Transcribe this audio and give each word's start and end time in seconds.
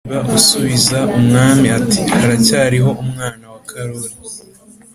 Siba 0.09 0.21
asubiza 0.39 0.99
umwami 1.17 1.67
ati 1.79 1.99
Haracyariho 2.19 2.89
umwana 3.03 3.45
wa 3.53 3.59
karori 3.69 4.11